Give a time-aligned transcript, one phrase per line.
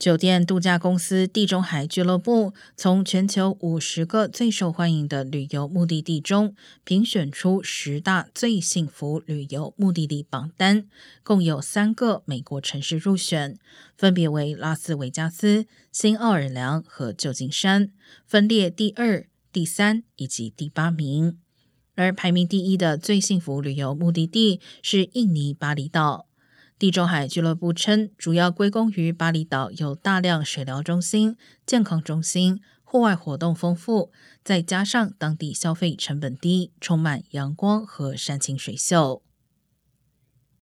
[0.00, 10.86] 酒店度假公司地中海俱乐部从全球五十个最受欢迎的旅游目的地中评选出十大最幸福旅游目的地榜单，
[11.22, 13.58] 共有三个美国城市入选，
[13.94, 17.92] 分别为拉斯维加斯、新奥尔良和旧金山，
[18.24, 21.36] 分列第二、第三以及第八名。
[21.94, 26.29] 而排名第一的最幸福旅游目的地是印尼巴厘岛。
[26.80, 34.10] 地中海俱乐部称，主要归功于巴厘岛有大量水疗中心、健康中心、户外活动丰富，
[34.42, 39.20] 再加上当地消费成本低，充满阳光和山清水秀。